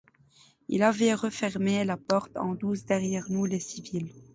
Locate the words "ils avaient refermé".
0.67-1.85